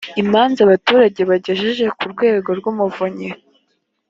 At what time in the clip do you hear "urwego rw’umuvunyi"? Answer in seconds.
2.05-3.29